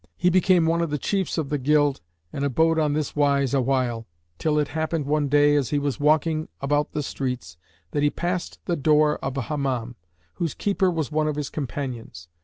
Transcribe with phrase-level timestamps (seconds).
[0.17, 2.01] He became one of the chiefs of the guild
[2.33, 4.07] and abode on this wise awhile,
[4.39, 7.55] till it happened one day, as he was walking about the streets,
[7.91, 9.95] that he passed the door of a Hammam,
[10.37, 12.29] whose keeper was one of his companions.